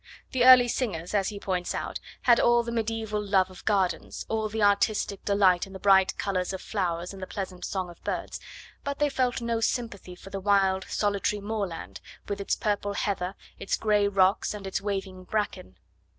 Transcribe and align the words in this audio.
The 0.31 0.43
early 0.45 0.67
singers, 0.67 1.13
as 1.13 1.29
he 1.29 1.39
points 1.39 1.75
out, 1.75 1.99
had 2.23 2.39
all 2.39 2.63
the 2.63 2.71
mediaeval 2.71 3.21
love 3.23 3.51
of 3.51 3.63
gardens, 3.65 4.25
all 4.29 4.49
the 4.49 4.63
artistic 4.63 5.23
delight 5.25 5.67
in 5.67 5.73
the 5.73 5.79
bright 5.79 6.17
colours 6.17 6.53
of 6.53 6.59
flowers 6.59 7.13
and 7.13 7.21
the 7.21 7.27
pleasant 7.27 7.63
song 7.63 7.87
of 7.87 8.03
birds, 8.03 8.39
but 8.83 8.97
they 8.97 9.09
felt 9.09 9.41
no 9.43 9.59
sympathy 9.61 10.15
for 10.15 10.31
the 10.31 10.39
wild 10.39 10.85
solitary 10.87 11.39
moorland, 11.39 12.01
with 12.27 12.41
its 12.41 12.55
purple 12.55 12.93
heather, 12.95 13.35
its 13.59 13.77
grey 13.77 14.07
rocks 14.07 14.55
and 14.55 14.65
its 14.65 14.81
waving 14.81 15.23
bracken. 15.23 15.77